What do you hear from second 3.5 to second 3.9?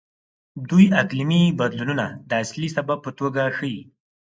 ښيي.